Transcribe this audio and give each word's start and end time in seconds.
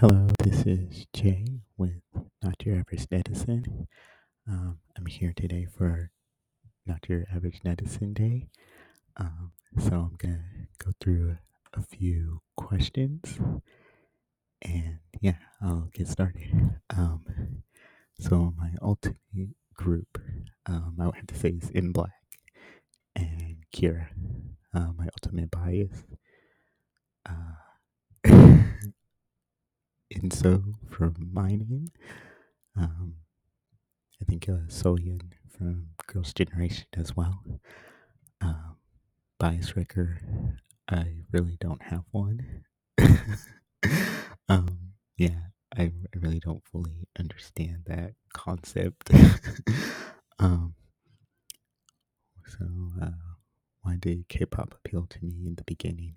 Hello, 0.00 0.28
this 0.44 0.66
is 0.66 1.06
Jay 1.14 1.62
with 1.78 2.02
Not 2.42 2.56
Your 2.66 2.76
Average 2.80 3.06
Netizen. 3.08 3.86
Um, 4.46 4.78
I'm 4.94 5.06
here 5.06 5.32
today 5.34 5.64
for 5.64 6.10
Not 6.84 7.08
Your 7.08 7.24
Average 7.34 7.60
Netizen 7.64 8.12
Day. 8.12 8.48
Um, 9.16 9.52
so 9.78 9.92
I'm 9.94 10.16
going 10.18 10.34
to 10.34 10.84
go 10.84 10.92
through 11.00 11.38
a 11.72 11.80
few 11.80 12.42
questions 12.58 13.38
and 14.60 14.98
yeah, 15.22 15.38
I'll 15.62 15.88
get 15.94 16.08
started. 16.08 16.76
Um, 16.94 17.62
so 18.20 18.52
my 18.58 18.72
ultimate 18.82 19.56
group, 19.74 20.20
um, 20.66 20.96
I 21.00 21.06
would 21.06 21.16
have 21.16 21.26
to 21.28 21.38
say 21.38 21.48
is 21.50 21.70
MBLAQ 21.70 22.10
and 23.14 23.56
Kara. 23.72 24.10
Uh, 24.74 24.92
my 24.94 25.06
ultimate 25.16 25.50
bias. 25.50 26.04
Uh, 27.24 27.54
and 30.14 30.32
so 30.32 30.62
from 30.88 31.14
my 31.32 31.48
name, 31.48 31.88
um, 32.76 33.16
I 34.20 34.24
think 34.24 34.48
uh, 34.48 34.68
Soyeon 34.68 35.22
from 35.50 35.88
Girls' 36.06 36.32
Generation 36.32 36.86
as 36.96 37.16
well. 37.16 37.42
Um, 38.40 38.76
bias 39.38 39.76
wrecker, 39.76 40.18
I 40.88 41.24
really 41.32 41.56
don't 41.60 41.82
have 41.82 42.04
one. 42.10 42.64
um, 44.48 44.78
yeah, 45.16 45.48
I, 45.76 45.82
I 45.82 45.92
really 46.16 46.40
don't 46.40 46.64
fully 46.66 47.08
understand 47.18 47.82
that 47.86 48.14
concept. 48.32 49.10
um, 50.38 50.74
so, 52.46 52.66
uh, 53.02 53.10
why 53.82 53.96
did 53.98 54.28
K-pop 54.28 54.74
appeal 54.74 55.06
to 55.06 55.24
me 55.24 55.46
in 55.46 55.56
the 55.56 55.64
beginning? 55.64 56.16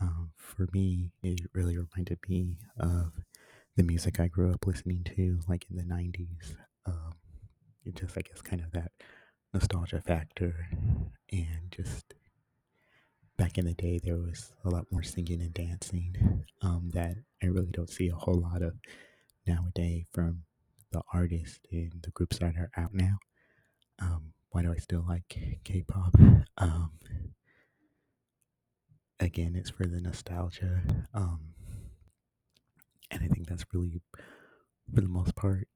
Um, 0.00 0.30
for 0.36 0.68
me, 0.72 1.10
it 1.22 1.40
really 1.52 1.76
reminded 1.76 2.18
me 2.28 2.56
of 2.78 3.12
the 3.76 3.82
music 3.82 4.20
I 4.20 4.28
grew 4.28 4.52
up 4.52 4.66
listening 4.66 5.04
to, 5.16 5.40
like 5.48 5.66
in 5.70 5.76
the 5.76 5.82
90s. 5.82 6.54
Um, 6.86 7.14
just, 7.94 8.16
I 8.16 8.22
guess, 8.22 8.42
kind 8.42 8.62
of 8.62 8.70
that 8.72 8.92
nostalgia 9.52 10.00
factor. 10.00 10.68
And 11.32 11.70
just 11.70 12.14
back 13.36 13.58
in 13.58 13.64
the 13.66 13.74
day, 13.74 14.00
there 14.02 14.16
was 14.18 14.52
a 14.64 14.70
lot 14.70 14.86
more 14.90 15.02
singing 15.02 15.40
and 15.40 15.54
dancing 15.54 16.44
um, 16.62 16.90
that 16.94 17.16
I 17.42 17.46
really 17.46 17.70
don't 17.70 17.90
see 17.90 18.08
a 18.08 18.14
whole 18.14 18.40
lot 18.40 18.62
of 18.62 18.74
nowadays 19.46 20.04
from 20.12 20.42
the 20.92 21.02
artists 21.12 21.60
and 21.72 21.92
the 22.02 22.10
groups 22.10 22.38
that 22.38 22.56
are 22.56 22.70
out 22.76 22.94
now. 22.94 23.18
Um, 24.00 24.32
why 24.50 24.62
do 24.62 24.72
I 24.72 24.76
still 24.76 25.04
like 25.06 25.28
K 25.64 25.84
pop? 25.86 26.14
Again, 29.20 29.56
it's 29.56 29.70
for 29.70 29.86
the 29.86 30.00
nostalgia. 30.00 30.80
Um, 31.12 31.40
and 33.10 33.22
I 33.22 33.26
think 33.28 33.48
that's 33.48 33.64
really, 33.72 34.00
for 34.94 35.00
the 35.00 35.08
most 35.08 35.34
part, 35.34 35.66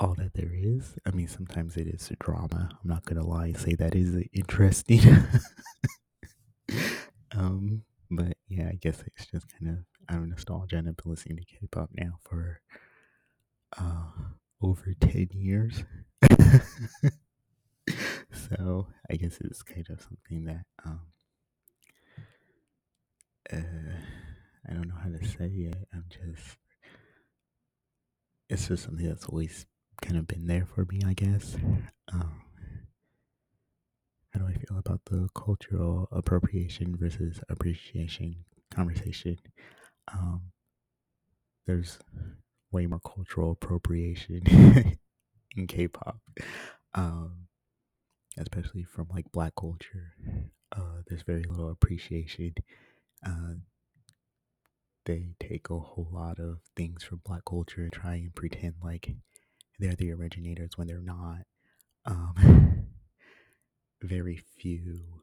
all 0.00 0.14
that 0.14 0.34
there 0.34 0.50
is. 0.52 0.96
I 1.06 1.10
mean, 1.10 1.28
sometimes 1.28 1.76
it 1.76 1.86
is 1.86 2.10
a 2.10 2.16
drama. 2.16 2.70
I'm 2.72 2.88
not 2.88 3.04
gonna 3.04 3.26
lie 3.26 3.52
say 3.52 3.74
that 3.74 3.94
is 3.94 4.16
interesting. 4.32 5.00
um, 7.32 7.82
but 8.10 8.36
yeah, 8.48 8.68
I 8.68 8.78
guess 8.80 9.02
it's 9.06 9.26
just 9.26 9.46
kind 9.58 9.70
of 9.70 9.78
out 10.14 10.22
of 10.22 10.28
nostalgia, 10.28 10.76
and 10.76 10.88
I've 10.88 10.96
been 10.96 11.10
listening 11.10 11.36
to 11.36 11.44
K-pop 11.44 11.90
now 11.94 12.18
for 12.22 12.60
uh 13.78 14.10
over 14.62 14.94
ten 15.00 15.28
years. 15.32 15.84
so 18.32 18.86
I 19.10 19.16
guess 19.16 19.38
it's 19.40 19.62
kind 19.62 19.86
of 19.90 20.00
something 20.00 20.44
that 20.46 20.64
um 20.84 21.00
uh 23.52 23.56
I 24.68 24.72
don't 24.74 24.88
know 24.88 24.94
how 25.02 25.08
to 25.08 25.24
say 25.26 25.46
it. 25.46 25.88
I'm 25.92 26.04
just 26.08 26.56
it's 28.48 28.68
just 28.68 28.84
something 28.84 29.06
that's 29.06 29.26
always 29.26 29.66
kind 30.02 30.16
of 30.16 30.26
been 30.26 30.46
there 30.46 30.66
for 30.66 30.84
me, 30.86 31.00
I 31.06 31.12
guess. 31.14 31.56
Um, 32.12 32.42
how 34.32 34.40
do 34.40 34.46
I 34.46 34.52
feel 34.54 34.78
about 34.78 35.00
the 35.06 35.28
cultural 35.34 36.08
appropriation 36.12 36.96
versus 36.96 37.40
appreciation 37.48 38.44
conversation? 38.74 39.38
Um, 40.12 40.42
there's 41.66 41.98
way 42.72 42.86
more 42.86 43.00
cultural 43.00 43.52
appropriation 43.52 44.42
in 45.56 45.66
K-pop, 45.66 46.18
um, 46.94 47.46
especially 48.38 48.84
from 48.84 49.08
like 49.12 49.30
Black 49.32 49.52
culture. 49.58 50.14
Uh, 50.72 51.02
there's 51.08 51.22
very 51.22 51.44
little 51.44 51.70
appreciation. 51.70 52.54
Uh, 53.24 53.54
they 55.06 55.30
take 55.40 55.70
a 55.70 55.78
whole 55.78 56.08
lot 56.12 56.38
of 56.38 56.58
things 56.76 57.02
from 57.02 57.20
Black 57.24 57.44
culture 57.44 57.82
and 57.82 57.92
try 57.92 58.14
and 58.14 58.34
pretend 58.34 58.74
like 58.82 59.14
they're 59.78 59.94
the 59.96 60.12
originators 60.12 60.76
when 60.76 60.86
they're 60.86 61.00
not. 61.00 61.40
Um, 62.06 62.86
very 64.02 64.42
few 64.58 65.22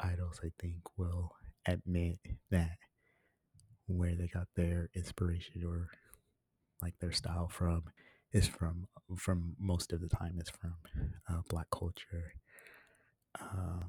idols, 0.00 0.40
I 0.44 0.50
think, 0.60 0.76
will 0.96 1.32
admit 1.66 2.18
that 2.50 2.78
where 3.86 4.14
they 4.14 4.26
got 4.26 4.48
their 4.56 4.90
inspiration 4.94 5.62
or 5.64 5.88
like 6.82 6.94
their 7.00 7.12
style 7.12 7.48
from 7.48 7.84
is 8.32 8.46
from 8.46 8.86
from 9.16 9.54
most 9.58 9.92
of 9.92 10.00
the 10.00 10.08
time 10.08 10.38
is 10.40 10.50
from 10.50 10.74
uh, 11.28 11.40
black 11.48 11.66
culture 11.70 12.34
uh, 13.40 13.84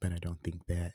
but 0.00 0.12
i 0.12 0.18
don't 0.20 0.42
think 0.42 0.66
that 0.66 0.92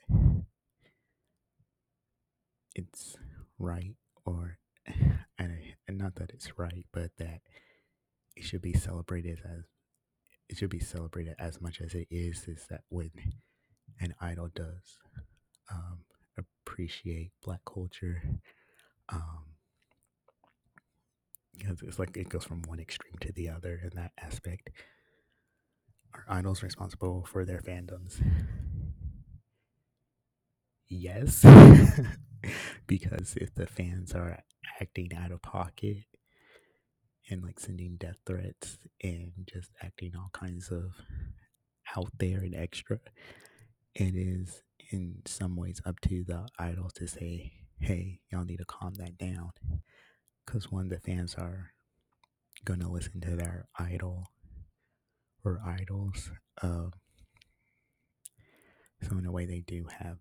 it's 2.76 3.18
right 3.60 3.96
or 4.26 4.58
and, 5.38 5.52
not 5.90 6.16
that 6.16 6.32
it's 6.32 6.58
right 6.58 6.86
but 6.92 7.12
that 7.18 7.42
it 8.36 8.44
should 8.44 8.62
be 8.62 8.74
celebrated 8.74 9.40
as 9.46 9.66
it 10.50 10.58
should 10.58 10.70
be 10.70 10.80
celebrated 10.80 11.36
as 11.40 11.62
much 11.62 11.80
as 11.80 11.94
it 11.94 12.08
is 12.10 12.48
is 12.48 12.66
that 12.70 12.82
when 12.90 13.12
an 14.00 14.14
idol 14.20 14.50
does 14.54 14.98
um, 15.72 16.00
appreciate 16.38 17.32
black 17.44 17.62
culture 17.66 18.22
um, 19.10 19.44
because 21.58 21.82
it's 21.82 22.00
like 22.00 22.16
it 22.18 22.30
goes 22.30 22.44
from 22.44 22.62
one 22.64 22.80
extreme 22.80 23.16
to 23.22 23.32
the 23.32 23.50
other 23.50 23.80
in 23.84 23.92
that 23.96 24.12
aspect. 24.22 24.70
Are 26.14 26.26
idols 26.28 26.64
responsible 26.64 27.26
for 27.32 27.46
their 27.46 27.60
fandoms? 27.60 28.22
Yes, 30.90 31.44
because 32.88 33.36
if 33.38 33.54
the 33.56 33.68
fans 33.68 34.14
are 34.14 34.40
acting 34.82 35.12
out 35.16 35.32
of 35.32 35.42
pocket 35.42 35.98
and 37.30 37.44
like 37.44 37.60
sending 37.60 37.96
death 37.98 38.18
threats 38.26 38.78
and 39.02 39.32
just 39.52 39.70
acting 39.82 40.14
all 40.16 40.30
kinds 40.34 40.70
of 40.70 40.92
out 41.96 42.10
there 42.18 42.40
and 42.40 42.56
extra, 42.56 43.00
it 43.96 44.16
is 44.16 44.62
in 44.92 45.22
some 45.26 45.56
ways 45.56 45.82
up 45.86 46.00
to 46.02 46.24
the 46.24 46.48
idols 46.60 46.94
to 46.94 47.08
say, 47.08 47.52
hey, 47.80 48.20
y'all 48.32 48.46
need 48.46 48.58
to 48.58 48.66
calm 48.66 48.94
that 48.96 49.18
down. 49.18 49.52
Because 50.46 50.72
when 50.72 50.90
the 50.90 51.00
fans 51.00 51.36
are 51.36 51.72
going 52.66 52.80
to 52.80 52.90
listen 52.90 53.22
to 53.22 53.36
their 53.36 53.68
idol 53.78 54.28
or 55.44 55.62
idols, 55.66 56.32
uh, 56.62 56.88
so 59.02 59.18
in 59.18 59.26
a 59.26 59.32
way 59.32 59.46
they 59.46 59.60
do 59.60 59.86
have 60.00 60.18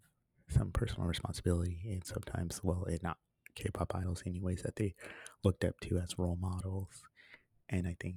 some 0.53 0.71
personal 0.71 1.07
responsibility 1.07 1.81
and 1.85 2.05
sometimes, 2.05 2.61
well, 2.63 2.87
not 3.03 3.19
K-pop 3.55 3.95
idols 3.95 4.23
anyways 4.27 4.63
that 4.63 4.77
they 4.77 4.95
looked 5.45 5.65
up 5.65 5.79
to 5.81 5.99
as 5.99 6.19
role 6.19 6.39
models. 6.41 7.05
And 7.69 7.87
I 7.87 7.97
think 8.01 8.17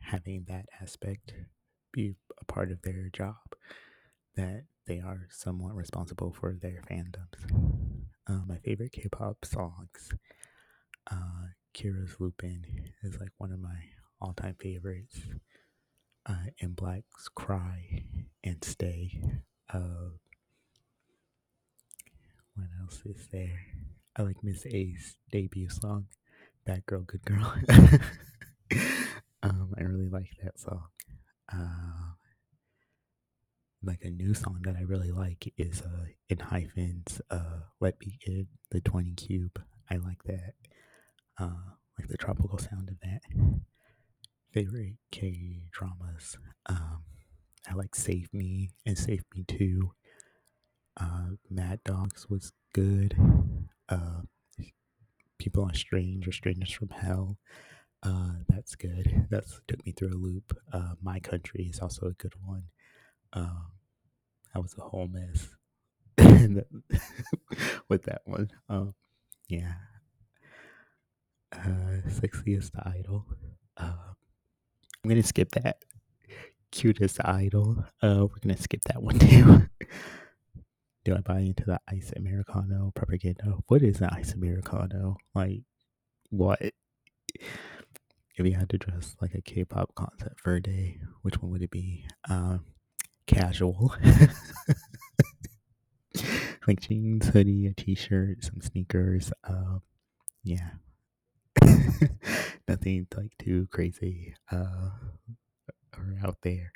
having 0.00 0.44
that 0.48 0.66
aspect 0.80 1.32
be 1.92 2.14
a 2.40 2.44
part 2.44 2.70
of 2.70 2.82
their 2.82 3.08
job 3.12 3.36
that 4.36 4.64
they 4.86 5.00
are 5.00 5.26
somewhat 5.30 5.74
responsible 5.74 6.32
for 6.32 6.54
their 6.54 6.82
fandoms. 6.90 8.06
Uh, 8.26 8.40
my 8.46 8.58
favorite 8.58 8.92
K-pop 8.92 9.44
songs, 9.44 10.12
uh, 11.10 11.48
Kara's 11.72 12.16
Lupin 12.18 12.64
is 13.02 13.18
like 13.20 13.32
one 13.38 13.52
of 13.52 13.60
my 13.60 13.78
all-time 14.20 14.56
favorites. 14.60 15.20
Uh, 16.26 16.50
MBLAQ's 16.62 17.28
Cry 17.34 18.04
and 18.44 18.62
Stay. 18.62 19.22
Uh, 19.72 20.10
what 22.54 22.68
else 22.80 23.02
is 23.04 23.28
there? 23.32 23.60
I 24.16 24.22
like 24.22 24.42
Miss 24.42 24.66
A's 24.66 25.16
debut 25.30 25.68
song, 25.68 26.06
Bad 26.64 26.84
Girl, 26.86 27.02
Good 27.02 27.24
Girl. 27.24 27.54
um, 29.42 29.74
I 29.78 29.82
really 29.82 30.08
like 30.08 30.30
that 30.42 30.58
song. 30.58 30.84
Uh, 31.52 32.14
like 33.82 34.02
a 34.02 34.10
new 34.10 34.34
song 34.34 34.60
that 34.64 34.76
I 34.76 34.82
really 34.82 35.10
like 35.10 35.52
is 35.56 35.82
uh 35.82 36.44
hyphens. 36.44 37.20
uh 37.30 37.60
Let 37.80 37.98
Me 38.00 38.18
In, 38.26 38.46
the 38.70 38.80
20 38.80 39.12
Cube. 39.14 39.62
I 39.90 39.96
like 39.96 40.22
that. 40.24 40.54
Uh 41.38 41.74
like 41.98 42.08
the 42.08 42.16
tropical 42.18 42.58
sound 42.58 42.88
of 42.88 42.96
that. 43.00 43.20
Favorite 44.52 44.96
K 45.10 45.62
dramas. 45.72 46.36
Um 46.66 47.04
I 47.68 47.74
like 47.74 47.94
Save 47.94 48.32
Me 48.32 48.70
and 48.86 48.98
Save 48.98 49.24
Me 49.34 49.44
Too. 49.46 49.92
Uh 51.00 51.30
Mad 51.48 51.80
Dogs 51.84 52.28
was 52.28 52.52
good. 52.72 53.16
Uh, 53.88 54.22
People 55.38 55.64
are 55.64 55.74
Strange 55.74 56.28
or 56.28 56.32
Strangers 56.32 56.70
from 56.70 56.90
Hell. 56.90 57.38
Uh, 58.02 58.32
that's 58.48 58.74
good. 58.76 59.26
That's 59.30 59.60
took 59.66 59.84
me 59.86 59.92
through 59.92 60.10
a 60.10 60.20
loop. 60.20 60.56
Uh, 60.72 60.92
My 61.02 61.18
Country 61.18 61.64
is 61.70 61.80
also 61.80 62.06
a 62.06 62.12
good 62.12 62.34
one. 62.44 62.64
Um, 63.32 63.72
that 64.52 64.60
was 64.62 64.74
a 64.78 64.82
whole 64.82 65.08
mess 65.08 65.48
with 67.88 68.02
that 68.04 68.22
one. 68.24 68.50
Um, 68.68 68.94
yeah. 69.48 69.72
Uh, 71.52 72.00
Sexiest 72.08 72.70
Idol. 72.86 73.26
Uh, 73.76 73.92
I'm 75.02 75.08
gonna 75.08 75.22
skip 75.22 75.50
that. 75.52 75.84
Cutest 76.70 77.18
Idol. 77.24 77.84
Uh, 78.02 78.26
we're 78.28 78.38
gonna 78.42 78.56
skip 78.56 78.82
that 78.84 79.02
one 79.02 79.18
too. 79.18 79.62
Do 81.04 81.14
I 81.14 81.20
buy 81.20 81.40
into 81.40 81.64
the 81.64 81.80
ice 81.88 82.12
americano 82.16 82.92
propaganda? 82.94 83.56
What 83.68 83.82
is 83.82 84.00
an 84.00 84.10
ice 84.12 84.34
americano? 84.34 85.16
Like, 85.34 85.62
what? 86.30 86.60
If 88.36 88.46
you 88.46 88.54
had 88.54 88.70
to 88.70 88.78
dress 88.78 89.16
like 89.20 89.34
a 89.34 89.42
K-pop 89.42 89.94
concert 89.94 90.34
for 90.36 90.54
a 90.54 90.62
day, 90.62 90.98
which 91.22 91.40
one 91.40 91.50
would 91.52 91.62
it 91.62 91.70
be? 91.70 92.06
Um, 92.28 92.64
casual, 93.26 93.94
like 96.66 96.80
jeans, 96.80 97.28
hoodie, 97.28 97.66
a 97.66 97.74
t-shirt, 97.74 98.44
some 98.44 98.60
sneakers. 98.60 99.32
Um, 99.44 99.82
yeah, 100.42 100.70
nothing 102.68 103.06
like 103.16 103.32
too 103.38 103.68
crazy 103.70 104.34
uh, 104.50 104.90
or 105.96 106.16
out 106.24 106.38
there. 106.42 106.72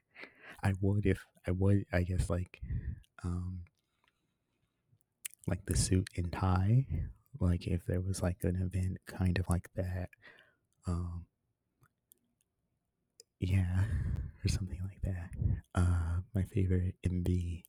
I 0.63 0.75
would 0.81 1.07
if 1.07 1.25
I 1.47 1.51
would, 1.51 1.85
I 1.93 2.03
guess, 2.03 2.31
like 2.31 2.61
um, 3.23 3.61
like 5.47 5.65
the 5.67 5.77
suit 5.77 6.09
and 6.17 6.33
tie. 6.33 6.87
Like 7.41 7.67
if 7.67 7.85
there 7.87 8.01
was 8.01 8.23
like 8.23 8.39
an 8.43 8.57
event 8.57 8.99
kind 9.07 9.39
of 9.39 9.49
like 9.49 9.69
that. 9.77 10.09
Um 10.87 11.27
yeah, 13.41 13.85
or 14.45 14.49
something 14.49 14.81
like 14.85 15.03
that. 15.03 15.31
Uh 15.75 16.21
my 16.35 16.43
favorite 16.45 16.95
MV. 17.07 17.63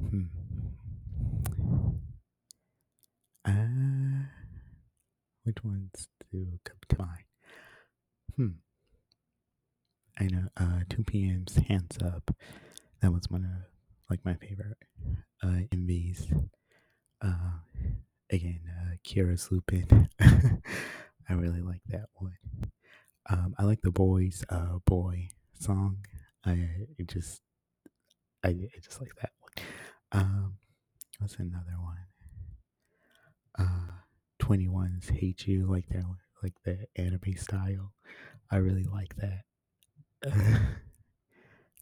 Hmm. 0.00 0.22
Uh 3.44 4.26
which 5.44 5.62
ones 5.62 6.08
do 6.32 6.58
come 6.64 6.76
to 6.88 6.98
mind? 6.98 7.24
Hmm. 8.36 8.48
I 10.18 10.24
know 10.26 10.48
uh 10.56 10.80
2 10.88 11.04
PM's 11.04 11.56
Hands 11.68 11.98
Up. 12.02 12.34
That 13.02 13.12
was 13.12 13.30
one 13.30 13.44
of 13.44 13.75
like 14.10 14.24
my 14.24 14.34
favorite 14.34 14.78
uh 15.42 15.62
MVs. 15.74 16.32
Uh, 17.22 17.58
again, 18.30 18.60
uh, 18.68 18.96
Kara's 19.04 19.50
Lupin. 19.50 20.08
I 20.20 21.32
really 21.32 21.62
like 21.62 21.80
that 21.88 22.06
one. 22.14 22.36
Um, 23.28 23.54
I 23.58 23.64
like 23.64 23.80
the 23.82 23.90
boys, 23.90 24.44
uh, 24.48 24.78
boy 24.84 25.28
song. 25.58 25.98
I 26.44 26.68
just, 27.06 27.40
I, 28.44 28.48
I 28.50 28.78
just 28.82 29.00
like 29.00 29.12
that 29.20 29.32
one. 29.40 29.66
Um, 30.12 30.54
what's 31.18 31.36
another 31.36 31.74
one? 31.80 31.96
Uh, 33.58 33.92
2NE1's 34.40 35.08
Hate 35.08 35.46
You, 35.46 35.66
like 35.66 35.88
that, 35.88 36.04
like 36.42 36.54
the 36.64 36.86
anime 36.96 37.36
style. 37.36 37.92
I 38.50 38.56
really 38.56 38.84
like 38.84 39.16
that. 39.16 39.42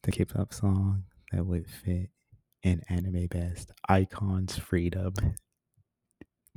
the 0.01 0.11
K-pop 0.11 0.53
song 0.53 1.03
that 1.35 1.45
would 1.45 1.67
fit 1.67 2.09
in 2.63 2.81
anime 2.87 3.27
best. 3.27 3.71
iKON's 3.89 4.57
Freedom. 4.57 5.13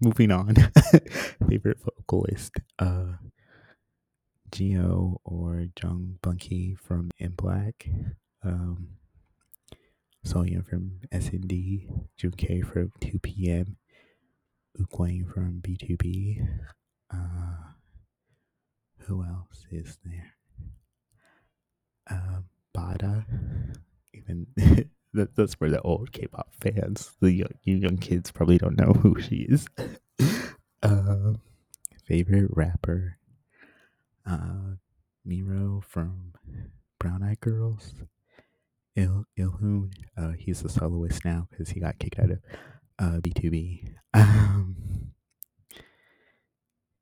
Moving 0.01 0.31
on. 0.31 0.55
Favorite 1.49 1.79
vocalist. 1.83 2.53
Uh 2.79 3.15
Jihyo 4.51 5.19
or 5.25 5.67
Jung 5.83 6.19
Byung-hee 6.23 6.77
from 6.81 7.11
MBLAQ. 7.21 8.15
Um 8.45 8.89
Soyeon 10.25 10.65
from 10.65 11.01
SNSD. 11.13 11.89
K 12.37 12.61
from 12.61 12.93
2PM. 13.01 13.75
Eunkwang 14.79 15.33
from 15.33 15.61
BTOB. 15.61 16.47
Uh, 17.13 17.73
who 18.99 19.25
else 19.25 19.67
is 19.71 19.99
there? 20.05 20.35
Uh, 22.11 22.43
Bada. 22.77 23.25
Even 24.29 24.47
that, 25.15 25.35
that's 25.35 25.55
for 25.55 25.71
the 25.71 25.81
old 25.83 26.13
K-pop 26.13 26.53
fans. 26.61 27.13
The 27.21 27.33
young, 27.33 27.53
young 27.65 27.97
kids 27.97 28.31
probably 28.31 28.59
don't 28.59 28.79
know 28.79 28.93
who 28.93 29.21
she 29.21 29.47
is. 29.49 29.67
uh, 30.83 31.33
favorite 32.07 32.51
rapper, 32.51 33.19
uh, 34.27 34.77
Miryo 35.27 35.83
from 35.85 36.33
Brown 36.99 37.23
Eyed 37.23 37.41
Girls. 37.41 37.95
Il 38.97 39.25
Ilhoon, 39.39 39.93
uh, 40.17 40.33
he's 40.33 40.65
a 40.65 40.69
soloist 40.69 41.25
now 41.25 41.47
because 41.51 41.71
he 41.71 41.81
got 41.81 41.99
kicked 42.01 42.19
out 42.19 42.31
of 42.31 42.39
uh, 42.99 43.21
BTOB. 43.21 43.93
Um, 44.13 45.13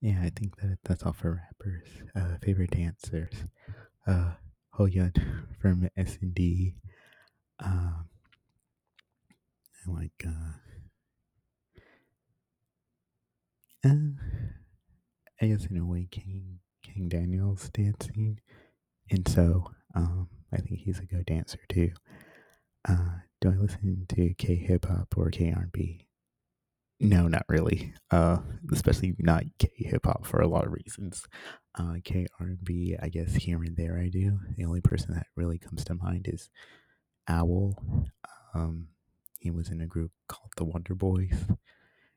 yeah, 0.02 0.20
I 0.22 0.30
think 0.30 0.56
that 0.58 0.78
that's 0.84 1.02
all 1.04 1.14
for 1.14 1.42
rappers. 1.48 1.88
Uh, 2.14 2.36
favorite 2.42 2.72
dancers, 2.72 3.32
uh, 4.06 4.32
Hyoyeon 4.78 5.16
from 5.58 5.88
SNSD. 5.96 6.74
Um, 6.74 6.95
I 7.60 7.92
like 9.86 10.24
uh, 10.26 10.52
uh, 13.84 13.90
I 15.40 15.46
guess 15.46 15.66
in 15.66 15.76
a 15.76 15.86
way, 15.86 16.08
Kang 16.10 16.58
Kang 16.84 17.08
Daniel's 17.08 17.68
dancing, 17.70 18.40
and 19.10 19.26
so 19.28 19.70
um, 19.94 20.28
I 20.52 20.58
think 20.58 20.80
he's 20.80 20.98
a 20.98 21.06
good 21.06 21.26
dancer 21.26 21.60
too. 21.68 21.90
Uh, 22.88 23.20
do 23.40 23.50
I 23.50 23.56
listen 23.56 24.06
to 24.10 24.34
K 24.34 24.56
hip 24.56 24.86
hop 24.86 25.14
or 25.16 25.30
K 25.30 25.52
R 25.54 25.62
and 25.62 25.72
B? 25.72 26.06
No, 26.98 27.28
not 27.28 27.44
really. 27.48 27.92
Uh, 28.10 28.38
especially 28.72 29.14
not 29.18 29.44
K 29.58 29.68
hip 29.76 30.06
hop 30.06 30.26
for 30.26 30.40
a 30.40 30.48
lot 30.48 30.66
of 30.66 30.72
reasons. 30.72 31.24
Uh, 31.78 31.96
K 32.04 32.26
R 32.40 32.46
and 32.46 32.64
B, 32.64 32.96
I 33.00 33.08
guess 33.08 33.34
here 33.34 33.62
and 33.62 33.76
there 33.76 33.98
I 33.98 34.08
do. 34.08 34.38
The 34.56 34.64
only 34.64 34.80
person 34.80 35.14
that 35.14 35.26
really 35.36 35.58
comes 35.58 35.84
to 35.84 35.94
mind 35.94 36.26
is 36.28 36.48
Owl. 37.28 38.06
Um, 38.54 38.88
he 39.38 39.50
was 39.50 39.68
in 39.68 39.80
a 39.80 39.86
group 39.86 40.12
called 40.28 40.52
the 40.56 40.64
Wonder 40.64 40.94
Boys, 40.94 41.44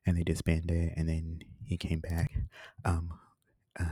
and 0.06 0.18
they 0.18 0.24
disbanded, 0.24 0.94
and 0.96 1.08
then 1.08 1.40
he 1.64 1.78
came 1.78 2.00
back. 2.00 2.32
Um, 2.86 3.14
uh, 3.80 3.86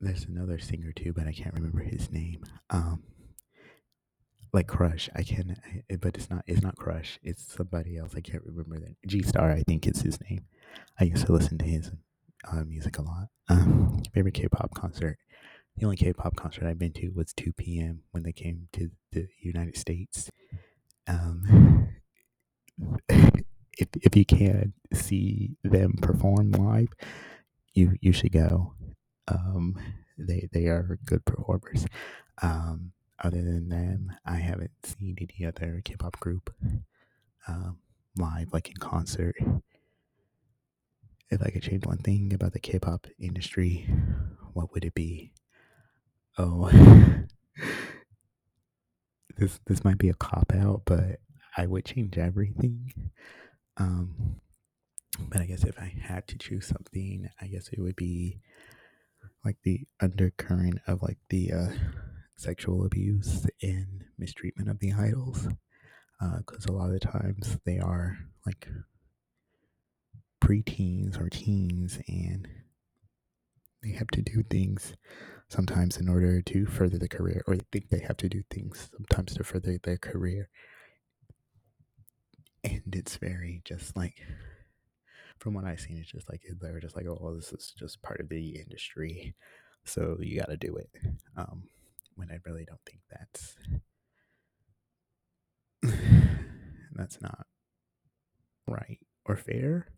there's 0.00 0.24
another 0.24 0.58
singer 0.58 0.92
too, 0.92 1.12
but 1.12 1.26
I 1.26 1.32
can't 1.32 1.54
remember 1.54 1.80
his 1.80 2.10
name. 2.10 2.42
Um, 2.70 3.02
like 4.52 4.66
Crush, 4.66 5.08
I 5.14 5.22
can, 5.22 5.56
but 6.00 6.16
it's 6.16 6.30
not. 6.30 6.42
It's 6.46 6.62
not 6.62 6.76
Crush. 6.76 7.18
It's 7.22 7.54
somebody 7.54 7.96
else. 7.96 8.14
I 8.16 8.20
can't 8.20 8.44
remember 8.44 8.78
that. 8.80 8.96
G 9.06 9.22
Star, 9.22 9.52
I 9.52 9.62
think 9.62 9.86
is 9.86 10.02
his 10.02 10.20
name. 10.22 10.46
I 10.98 11.04
used 11.04 11.26
to 11.26 11.32
listen 11.32 11.58
to 11.58 11.64
his 11.64 11.92
uh, 12.50 12.64
music 12.64 12.98
a 12.98 13.02
lot. 13.02 13.28
Um, 13.48 14.02
favorite 14.14 14.34
K-pop 14.34 14.74
concert. 14.74 15.18
The 15.80 15.86
only 15.86 15.96
K-pop 15.96 16.36
concert 16.36 16.66
I've 16.66 16.78
been 16.78 16.92
to 16.92 17.08
was 17.08 17.32
2 17.32 17.54
PM 17.54 18.02
when 18.10 18.22
they 18.22 18.32
came 18.32 18.68
to 18.74 18.90
the 19.12 19.28
United 19.40 19.78
States. 19.78 20.30
Um, 21.06 21.88
if 23.08 23.88
if 23.94 24.14
you 24.14 24.26
can 24.26 24.74
see 24.92 25.56
them 25.64 25.94
perform 26.02 26.50
live, 26.50 26.88
you 27.72 27.96
you 28.02 28.12
should 28.12 28.30
go. 28.32 28.74
Um, 29.26 29.74
they 30.18 30.50
they 30.52 30.66
are 30.66 30.98
good 31.06 31.24
performers. 31.24 31.86
Um, 32.42 32.92
other 33.18 33.42
than 33.42 33.70
them, 33.70 34.12
I 34.26 34.36
haven't 34.36 34.72
seen 34.84 35.16
any 35.18 35.46
other 35.48 35.80
K-pop 35.82 36.20
group 36.20 36.54
um, 37.48 37.78
live, 38.18 38.52
like 38.52 38.68
in 38.68 38.76
concert. 38.76 39.36
If 41.30 41.40
I 41.40 41.48
could 41.48 41.62
change 41.62 41.86
one 41.86 41.98
thing 41.98 42.34
about 42.34 42.52
the 42.52 42.60
K-pop 42.60 43.06
industry, 43.18 43.88
what 44.52 44.74
would 44.74 44.84
it 44.84 44.94
be? 44.94 45.32
Oh, 46.38 46.70
this 49.36 49.60
this 49.66 49.84
might 49.84 49.98
be 49.98 50.08
a 50.08 50.14
cop 50.14 50.52
out, 50.54 50.82
but 50.84 51.20
I 51.56 51.66
would 51.66 51.84
change 51.84 52.18
everything. 52.18 52.92
Um, 53.76 54.40
but 55.28 55.40
I 55.40 55.46
guess 55.46 55.64
if 55.64 55.78
I 55.78 55.92
had 56.02 56.26
to 56.28 56.38
choose 56.38 56.66
something, 56.66 57.28
I 57.40 57.46
guess 57.46 57.68
it 57.68 57.80
would 57.80 57.96
be 57.96 58.40
like 59.44 59.56
the 59.64 59.86
undercurrent 60.00 60.78
of 60.86 61.02
like 61.02 61.18
the 61.28 61.52
uh, 61.52 61.68
sexual 62.36 62.84
abuse 62.84 63.46
and 63.62 64.04
mistreatment 64.18 64.68
of 64.70 64.78
the 64.78 64.92
idols, 64.92 65.48
because 66.38 66.66
uh, 66.68 66.72
a 66.72 66.74
lot 66.74 66.92
of 66.92 67.00
times 67.00 67.58
they 67.64 67.78
are 67.78 68.18
like 68.46 68.68
preteens 70.42 71.20
or 71.20 71.28
teens, 71.28 71.98
and 72.08 72.48
they 73.82 73.92
have 73.92 74.08
to 74.08 74.22
do 74.22 74.42
things 74.42 74.94
sometimes 75.48 75.96
in 75.96 76.08
order 76.08 76.40
to 76.42 76.66
further 76.66 76.98
the 76.98 77.08
career, 77.08 77.42
or 77.46 77.56
they 77.56 77.64
think 77.72 77.88
they 77.88 78.00
have 78.00 78.16
to 78.18 78.28
do 78.28 78.42
things 78.50 78.90
sometimes 78.96 79.34
to 79.34 79.44
further 79.44 79.78
their 79.82 79.96
career. 79.98 80.48
And 82.62 82.82
it's 82.92 83.16
very 83.16 83.62
just 83.64 83.96
like 83.96 84.22
from 85.38 85.54
what 85.54 85.64
I've 85.64 85.80
seen, 85.80 85.96
it's 85.96 86.10
just 86.12 86.28
like 86.28 86.42
they 86.60 86.70
were 86.70 86.80
just 86.80 86.94
like, 86.94 87.06
oh, 87.06 87.34
this 87.34 87.52
is 87.52 87.72
just 87.76 88.02
part 88.02 88.20
of 88.20 88.28
the 88.28 88.60
industry, 88.60 89.34
so 89.84 90.18
you 90.20 90.38
got 90.38 90.50
to 90.50 90.56
do 90.56 90.76
it. 90.76 90.90
Um, 91.36 91.64
when 92.16 92.30
I 92.30 92.38
really 92.44 92.66
don't 92.66 92.80
think 92.84 93.00
that's 93.10 93.56
that's 96.92 97.20
not 97.22 97.46
right 98.66 98.98
or 99.24 99.36
fair. 99.36 99.88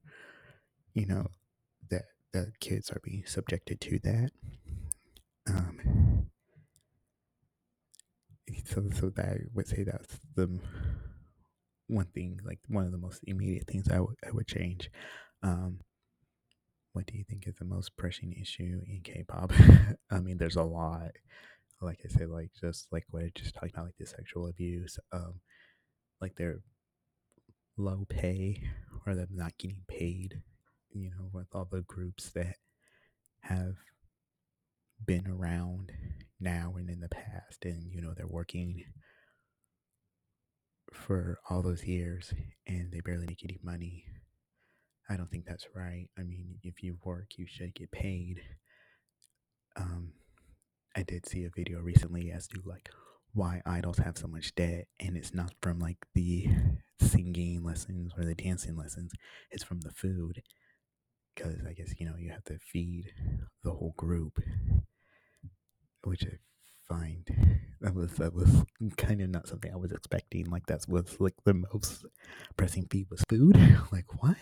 You 0.94 1.06
know 1.06 1.26
that 2.32 2.60
kids 2.60 2.90
are 2.90 3.00
being 3.02 3.24
subjected 3.26 3.80
to 3.82 3.98
that. 4.00 4.30
Um, 5.46 6.26
so 8.64 8.88
so 8.98 9.10
that 9.10 9.26
I 9.26 9.38
would 9.54 9.66
say 9.66 9.84
that's 9.84 10.18
the 10.34 10.58
one 11.88 12.06
thing, 12.06 12.40
like 12.44 12.60
one 12.68 12.86
of 12.86 12.92
the 12.92 12.98
most 12.98 13.20
immediate 13.26 13.66
things 13.66 13.88
I 13.88 14.00
would 14.00 14.16
I 14.26 14.30
would 14.30 14.46
change. 14.46 14.90
Um, 15.42 15.80
what 16.92 17.06
do 17.06 17.16
you 17.16 17.24
think 17.28 17.46
is 17.46 17.54
the 17.56 17.64
most 17.64 17.96
pressing 17.96 18.34
issue 18.40 18.80
in 18.86 19.00
K-pop? 19.02 19.52
I 20.10 20.20
mean, 20.20 20.36
there's 20.36 20.56
a 20.56 20.62
lot. 20.62 21.12
Like 21.80 22.00
I 22.04 22.08
said, 22.08 22.28
like 22.28 22.50
just 22.60 22.86
like 22.92 23.04
what 23.10 23.22
I 23.24 23.32
just 23.34 23.54
talked 23.54 23.72
about, 23.72 23.86
like 23.86 23.96
the 23.98 24.06
sexual 24.06 24.46
abuse, 24.46 24.98
um, 25.10 25.40
like 26.20 26.36
their 26.36 26.60
low 27.76 28.06
pay 28.08 28.62
or 29.06 29.14
them 29.14 29.28
not 29.32 29.56
getting 29.58 29.82
paid. 29.88 30.42
You 30.94 31.10
know, 31.10 31.30
with 31.32 31.54
all 31.54 31.66
the 31.70 31.82
groups 31.82 32.30
that 32.30 32.56
have 33.40 33.76
been 35.04 35.26
around 35.26 35.90
now 36.38 36.74
and 36.76 36.88
in 36.90 37.00
the 37.00 37.08
past, 37.08 37.64
and 37.64 37.90
you 37.92 38.00
know 38.00 38.12
they're 38.16 38.26
working 38.26 38.84
for 40.92 41.38
all 41.48 41.62
those 41.62 41.84
years 41.84 42.34
and 42.66 42.92
they 42.92 43.00
barely 43.00 43.26
make 43.26 43.42
any 43.44 43.58
money. 43.62 44.04
I 45.08 45.16
don't 45.16 45.30
think 45.30 45.46
that's 45.46 45.66
right. 45.74 46.08
I 46.18 46.22
mean, 46.22 46.58
if 46.62 46.82
you 46.82 46.98
work, 47.04 47.30
you 47.36 47.46
should 47.48 47.74
get 47.74 47.90
paid. 47.90 48.40
Um, 49.76 50.12
I 50.94 51.02
did 51.02 51.26
see 51.26 51.44
a 51.44 51.50
video 51.54 51.80
recently 51.80 52.30
as 52.30 52.46
to 52.48 52.60
like 52.64 52.90
why 53.34 53.62
idols 53.64 53.98
have 53.98 54.18
so 54.18 54.26
much 54.26 54.54
debt, 54.54 54.86
and 55.00 55.16
it's 55.16 55.32
not 55.34 55.54
from 55.62 55.78
like 55.78 55.98
the 56.14 56.48
singing 57.00 57.62
lessons 57.62 58.12
or 58.16 58.24
the 58.24 58.34
dancing 58.34 58.76
lessons, 58.76 59.12
it's 59.50 59.64
from 59.64 59.80
the 59.80 59.90
food. 59.92 60.42
Because 61.34 61.56
I 61.68 61.72
guess 61.72 61.94
you 61.98 62.06
know 62.06 62.16
you 62.18 62.30
have 62.30 62.44
to 62.44 62.58
feed 62.58 63.12
the 63.64 63.70
whole 63.70 63.94
group, 63.96 64.38
which 66.04 66.24
I 66.24 66.38
find 66.88 67.26
that 67.80 67.94
was 67.94 68.12
that 68.14 68.34
was 68.34 68.64
kind 68.96 69.20
of 69.20 69.30
not 69.30 69.48
something 69.48 69.72
I 69.72 69.76
was 69.76 69.92
expecting. 69.92 70.50
Like 70.50 70.66
that 70.66 70.84
was 70.88 71.16
like 71.20 71.34
the 71.44 71.54
most 71.54 72.04
pressing 72.56 72.86
fee 72.90 73.06
was 73.10 73.24
food. 73.28 73.56
like 73.92 74.22
what? 74.22 74.36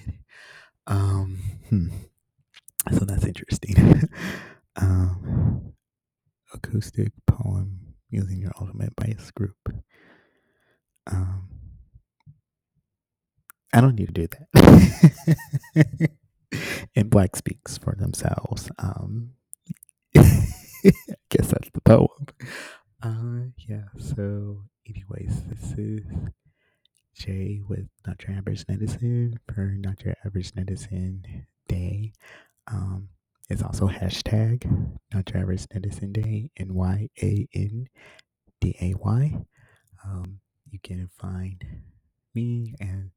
Um, 0.86 1.38
hmm. 1.68 1.88
so 2.92 3.04
that's 3.04 3.24
interesting. 3.24 4.08
um, 4.76 5.72
acrostic 6.52 7.12
poem 7.26 7.94
using 8.10 8.40
your 8.40 8.52
ultimate 8.60 8.94
bias 8.96 9.30
group. 9.30 9.56
Um, 11.06 11.48
I 13.72 13.80
don't 13.80 13.94
need 13.94 14.12
to 14.14 14.26
do 14.26 14.28
that. 15.74 16.10
and 17.20 17.36
speaks 17.36 17.78
for 17.78 17.94
themselves. 17.98 18.70
Um, 18.78 19.32
I 20.16 20.92
guess 21.28 21.48
that's 21.48 21.70
the 21.72 21.80
poem. 21.84 22.26
Uh, 23.02 23.50
yeah. 23.68 23.84
So, 23.98 24.64
anyways, 24.88 25.42
this 25.44 25.72
is 25.78 26.02
Jay 27.14 27.60
with 27.68 27.88
Not 28.06 28.22
Your 28.26 28.36
Average 28.36 28.64
Netizen 28.66 29.34
for 29.46 29.74
Not 29.78 30.02
Your 30.04 30.14
Average 30.24 30.52
Netizen 30.52 31.44
Day. 31.68 32.12
Um, 32.66 33.08
it's 33.48 33.62
also 33.62 33.88
hashtag 33.88 34.64
Not 35.12 35.30
Your 35.30 35.42
Average 35.42 35.66
Netizen 35.68 36.12
Day, 36.12 36.50
N 36.56 36.74
Y 36.74 37.08
A 37.22 37.48
N 37.54 37.86
D 38.60 38.76
A 38.80 38.94
Y. 38.94 39.36
Um, 40.04 40.40
you 40.70 40.78
can 40.82 41.08
find 41.18 41.64
me 42.34 42.74
and 42.80 43.10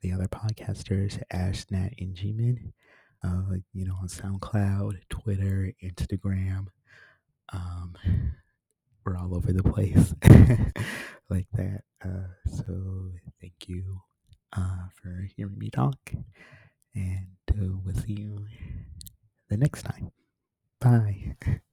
the 0.00 0.12
other 0.12 0.28
podcasters, 0.28 1.20
Ash, 1.30 1.64
Nat, 1.70 1.90
and 1.98 2.14
G-Man, 2.14 2.72
uh, 3.22 3.56
you 3.72 3.84
know, 3.86 3.94
on 4.00 4.08
SoundCloud, 4.08 4.98
Twitter, 5.08 5.72
Instagram. 5.82 6.66
Um, 7.52 7.96
we're 9.04 9.16
all 9.16 9.34
over 9.34 9.52
the 9.52 9.62
place 9.62 10.14
like 11.30 11.46
that. 11.54 11.82
Uh, 12.04 12.28
so 12.46 13.12
thank 13.40 13.68
you 13.68 14.00
uh, 14.56 14.88
for 15.00 15.26
hearing 15.36 15.58
me 15.58 15.70
talk, 15.70 16.12
and 16.94 17.26
uh, 17.50 17.76
we'll 17.84 17.94
see 17.94 18.12
you 18.12 18.46
the 19.48 19.56
next 19.56 19.82
time. 19.82 20.10
Bye. 20.80 21.36